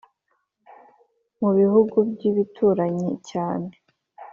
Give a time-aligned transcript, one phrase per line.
[1.39, 3.71] mu bihugu by’ibituranyi cyane